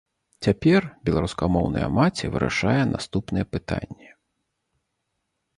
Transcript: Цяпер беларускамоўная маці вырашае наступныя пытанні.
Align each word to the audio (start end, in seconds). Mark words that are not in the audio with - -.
Цяпер 0.45 0.87
беларускамоўная 1.09 1.87
маці 1.97 2.31
вырашае 2.37 2.75
наступныя 2.95 3.45
пытанні. 3.57 4.11